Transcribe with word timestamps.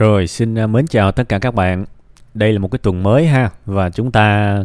Rồi, 0.00 0.26
xin 0.26 0.58
à, 0.58 0.66
mến 0.66 0.86
chào 0.86 1.12
tất 1.12 1.28
cả 1.28 1.38
các 1.38 1.54
bạn. 1.54 1.84
Đây 2.34 2.52
là 2.52 2.58
một 2.58 2.70
cái 2.70 2.78
tuần 2.78 3.02
mới 3.02 3.26
ha 3.26 3.50
và 3.66 3.90
chúng 3.90 4.10
ta 4.10 4.58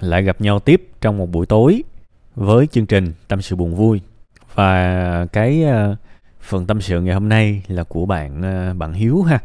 lại 0.00 0.22
gặp 0.22 0.40
nhau 0.40 0.60
tiếp 0.60 0.88
trong 1.00 1.18
một 1.18 1.30
buổi 1.30 1.46
tối 1.46 1.82
với 2.34 2.66
chương 2.66 2.86
trình 2.86 3.12
Tâm 3.28 3.42
sự 3.42 3.56
buồn 3.56 3.74
vui. 3.74 4.00
Và 4.54 5.26
cái 5.32 5.64
à, 5.64 5.96
phần 6.40 6.66
tâm 6.66 6.80
sự 6.80 7.00
ngày 7.00 7.14
hôm 7.14 7.28
nay 7.28 7.62
là 7.68 7.84
của 7.84 8.06
bạn 8.06 8.42
à, 8.42 8.74
bạn 8.74 8.92
Hiếu 8.92 9.22
ha. 9.22 9.38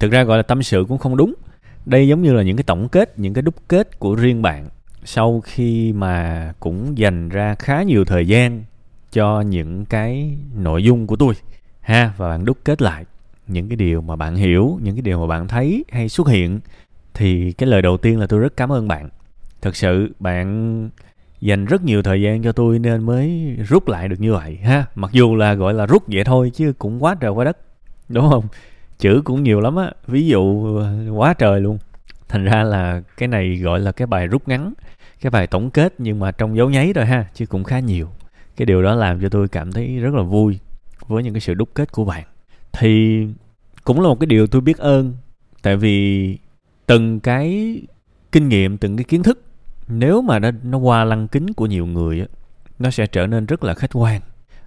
Thực 0.00 0.12
ra 0.12 0.22
gọi 0.22 0.36
là 0.36 0.42
tâm 0.42 0.62
sự 0.62 0.84
cũng 0.88 0.98
không 0.98 1.16
đúng. 1.16 1.34
Đây 1.86 2.08
giống 2.08 2.22
như 2.22 2.32
là 2.32 2.42
những 2.42 2.56
cái 2.56 2.64
tổng 2.64 2.88
kết, 2.88 3.18
những 3.18 3.34
cái 3.34 3.42
đúc 3.42 3.54
kết 3.68 3.98
của 3.98 4.14
riêng 4.14 4.42
bạn 4.42 4.68
sau 5.04 5.40
khi 5.44 5.92
mà 5.92 6.52
cũng 6.60 6.98
dành 6.98 7.28
ra 7.28 7.54
khá 7.58 7.82
nhiều 7.82 8.04
thời 8.04 8.28
gian 8.28 8.64
cho 9.12 9.40
những 9.40 9.84
cái 9.84 10.38
nội 10.54 10.84
dung 10.84 11.06
của 11.06 11.16
tôi 11.16 11.34
ha 11.80 12.12
và 12.16 12.28
bạn 12.28 12.44
đúc 12.44 12.58
kết 12.64 12.82
lại 12.82 13.04
những 13.48 13.68
cái 13.68 13.76
điều 13.76 14.00
mà 14.00 14.16
bạn 14.16 14.34
hiểu, 14.34 14.78
những 14.82 14.94
cái 14.94 15.02
điều 15.02 15.20
mà 15.20 15.26
bạn 15.26 15.48
thấy 15.48 15.84
hay 15.92 16.08
xuất 16.08 16.28
hiện, 16.28 16.60
thì 17.14 17.52
cái 17.52 17.68
lời 17.68 17.82
đầu 17.82 17.96
tiên 17.96 18.20
là 18.20 18.26
tôi 18.26 18.40
rất 18.40 18.56
cảm 18.56 18.72
ơn 18.72 18.88
bạn. 18.88 19.08
Thật 19.62 19.76
sự, 19.76 20.14
bạn 20.20 20.90
dành 21.40 21.64
rất 21.64 21.82
nhiều 21.82 22.02
thời 22.02 22.22
gian 22.22 22.42
cho 22.42 22.52
tôi 22.52 22.78
nên 22.78 23.06
mới 23.06 23.56
rút 23.68 23.88
lại 23.88 24.08
được 24.08 24.20
như 24.20 24.32
vậy 24.32 24.56
ha. 24.56 24.84
Mặc 24.94 25.10
dù 25.12 25.36
là 25.36 25.54
gọi 25.54 25.74
là 25.74 25.86
rút 25.86 26.02
vậy 26.06 26.24
thôi 26.24 26.50
chứ 26.54 26.72
cũng 26.78 27.04
quá 27.04 27.14
trời 27.20 27.30
quá 27.30 27.44
đất, 27.44 27.58
đúng 28.08 28.28
không? 28.30 28.44
Chữ 28.98 29.22
cũng 29.24 29.42
nhiều 29.42 29.60
lắm 29.60 29.76
á, 29.76 29.92
ví 30.06 30.26
dụ 30.26 30.76
ờ, 30.78 30.96
quá 31.12 31.34
trời 31.34 31.60
luôn. 31.60 31.78
Thành 32.28 32.44
ra 32.44 32.62
là 32.62 33.02
cái 33.16 33.28
này 33.28 33.56
gọi 33.56 33.80
là 33.80 33.92
cái 33.92 34.06
bài 34.06 34.26
rút 34.26 34.48
ngắn, 34.48 34.72
cái 35.20 35.30
bài 35.30 35.46
tổng 35.46 35.70
kết 35.70 35.94
nhưng 35.98 36.18
mà 36.18 36.32
trong 36.32 36.56
dấu 36.56 36.70
nháy 36.70 36.92
rồi 36.92 37.06
ha, 37.06 37.26
chứ 37.34 37.46
cũng 37.46 37.64
khá 37.64 37.78
nhiều. 37.78 38.08
Cái 38.56 38.66
điều 38.66 38.82
đó 38.82 38.94
làm 38.94 39.20
cho 39.20 39.28
tôi 39.28 39.48
cảm 39.48 39.72
thấy 39.72 39.98
rất 39.98 40.14
là 40.14 40.22
vui 40.22 40.58
với 41.06 41.22
những 41.22 41.34
cái 41.34 41.40
sự 41.40 41.54
đúc 41.54 41.68
kết 41.74 41.92
của 41.92 42.04
bạn. 42.04 42.24
Thì 42.72 43.26
cũng 43.86 44.00
là 44.00 44.08
một 44.08 44.20
cái 44.20 44.26
điều 44.26 44.46
tôi 44.46 44.60
biết 44.60 44.78
ơn. 44.78 45.14
Tại 45.62 45.76
vì 45.76 46.38
từng 46.86 47.20
cái 47.20 47.76
kinh 48.32 48.48
nghiệm 48.48 48.78
từng 48.78 48.96
cái 48.96 49.04
kiến 49.04 49.22
thức 49.22 49.42
nếu 49.88 50.22
mà 50.22 50.38
nó 50.38 50.50
nó 50.62 50.78
qua 50.78 51.04
lăng 51.04 51.28
kính 51.28 51.52
của 51.52 51.66
nhiều 51.66 51.86
người 51.86 52.20
á 52.20 52.26
nó 52.78 52.90
sẽ 52.90 53.06
trở 53.06 53.26
nên 53.26 53.46
rất 53.46 53.64
là 53.64 53.74
khách 53.74 53.90
quan. 53.92 54.20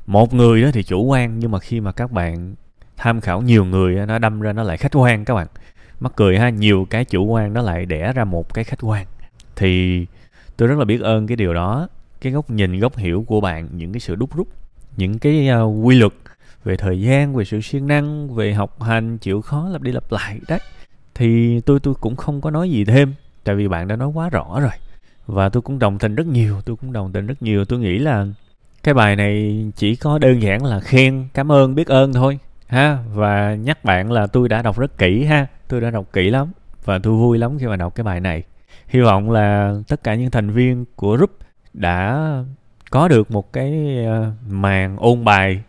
Một 0.06 0.34
người 0.34 0.61
đó 0.61 0.70
thì 0.73 0.84
chủ 0.84 1.03
quan 1.03 1.39
nhưng 1.39 1.52
mà 1.52 1.59
khi 1.59 1.80
mà 1.80 1.92
các 1.92 2.11
bạn 2.11 2.56
tham 2.98 3.22
khảo 3.22 3.42
nhiều 3.42 3.66
người 3.66 4.06
nó 4.06 4.20
đâm 4.20 4.42
ra 4.42 4.53
nó 4.53 4.64
lại 4.64 4.78
khách 4.78 4.95
quan 4.95 5.26
các 5.26 5.33
bạn. 5.33 5.48
Mắc 6.00 6.11
cười 6.16 6.39
ha 6.39 6.50
nhiều 6.50 6.88
cái 6.89 7.06
chủ 7.06 7.26
quan 7.26 7.54
nó 7.54 7.61
lại 7.61 7.86
đẻ 7.86 8.14
ra 8.14 8.23
một 8.23 8.54
cái 8.54 8.64
khách 8.64 8.80
quan. 8.81 9.06
Thì 9.56 10.06
tôi 10.58 10.67
rất 10.67 10.80
là 10.80 10.86
biết 10.86 11.02
ơn 11.02 11.28
cái 11.28 11.38
điều 11.38 11.54
đó 11.54 11.88
cái 12.22 12.33
góc 12.33 12.50
nhìn 12.50 12.80
góc 12.80 12.98
hiểu 12.98 13.23
của 13.28 13.42
bạn 13.42 13.67
những 13.72 13.94
cái 13.94 14.00
sự 14.00 14.16
đúc 14.16 14.36
rút 14.36 14.48
những 14.98 15.20
cái 15.20 15.50
uh, 15.64 15.86
quy 15.86 15.95
luật 15.95 16.14
về 16.63 16.77
thời 16.77 17.02
gian, 17.02 17.35
về 17.35 17.45
sự 17.45 17.61
siêng 17.61 17.88
năng, 17.88 18.35
về 18.35 18.53
học 18.53 18.81
hành, 18.81 19.17
chịu 19.17 19.41
khó 19.41 19.69
lặp 19.69 19.81
đi 19.81 19.91
lặp 19.91 20.11
lại, 20.11 20.39
đấy. 20.47 20.59
Thì 21.15 21.61
tôi 21.61 21.79
tôi 21.79 21.93
cũng 21.93 22.15
không 22.15 22.41
có 22.41 22.52
nói 22.52 22.71
gì 22.71 22.85
thêm, 22.85 23.13
tại 23.43 23.55
vì 23.55 23.67
bạn 23.67 23.88
đã 23.88 23.95
nói 23.95 24.07
quá 24.13 24.29
rõ 24.29 24.59
rồi. 24.61 24.71
Và 25.27 25.49
tôi 25.49 25.61
cũng 25.61 25.80
đồng 25.80 25.99
tình 25.99 26.15
rất 26.15 26.27
nhiều, 26.27 26.61
tôi 26.65 26.75
cũng 26.75 26.93
đồng 26.93 27.11
tình 27.11 27.27
rất 27.27 27.41
nhiều. 27.41 27.65
Tôi 27.65 27.80
nghĩ 27.80 27.97
là 27.97 28.27
cái 28.83 28.93
bài 28.93 29.15
này 29.15 29.65
chỉ 29.75 29.95
có 29.95 30.17
đơn 30.17 30.41
giản 30.41 30.65
là 30.65 30.80
khen, 30.80 31.27
cảm 31.33 31.52
ơn, 31.52 31.75
biết 31.75 31.87
ơn 31.87 32.13
thôi, 32.13 32.39
ha. 32.67 32.97
Và 33.13 33.55
nhắc 33.55 33.83
bạn 33.83 34.11
là 34.11 34.27
tôi 34.27 34.49
đã 34.49 34.61
đọc 34.61 34.80
rất 34.80 34.97
kỹ, 34.97 35.23
ha. 35.23 35.47
Tôi 35.67 35.81
đã 35.81 35.89
đọc 35.89 36.05
kỹ 36.13 36.30
lắm 36.30 36.52
và 36.85 36.99
tôi 36.99 37.13
vui 37.13 37.37
lắm 37.37 37.57
khi 37.59 37.65
mà 37.65 37.75
đọc 37.75 37.95
cái 37.95 38.03
bài 38.03 38.19
này. 38.19 38.43
Hy 38.87 38.99
vọng 38.99 39.31
là 39.31 39.75
tất 39.87 40.03
cả 40.03 40.15
những 40.15 40.31
thành 40.31 40.49
viên 40.49 40.85
của 40.95 41.15
group 41.15 41.31
đã 41.73 42.30
có 42.89 43.07
được 43.07 43.31
một 43.31 43.53
cái 43.53 43.97
ờ, 44.05 44.31
màn 44.49 44.97
ôn 44.97 45.25
bài 45.25 45.63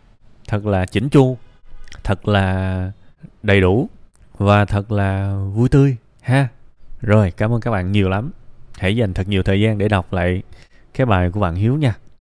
thật 0.51 0.65
là 0.65 0.85
chỉnh 0.85 1.09
chu, 1.09 1.37
thật 2.03 2.27
là 2.27 2.91
đầy 3.43 3.61
đủ 3.61 3.89
và 4.37 4.65
thật 4.65 4.91
là 4.91 5.35
vui 5.53 5.69
tươi, 5.69 5.97
ha. 6.21 6.47
Rồi, 7.01 7.31
cảm 7.31 7.53
ơn 7.53 7.61
các 7.61 7.71
bạn 7.71 7.91
nhiều 7.91 8.09
lắm. 8.09 8.31
Hãy 8.77 8.95
dành 8.95 9.13
thật 9.13 9.27
nhiều 9.27 9.43
thời 9.43 9.61
gian 9.61 9.77
để 9.77 9.87
đọc 9.87 10.13
lại 10.13 10.41
cái 10.93 11.05
bài 11.05 11.29
của 11.31 11.39
bạn 11.39 11.55
hiếu 11.55 11.75
nha. 11.75 11.95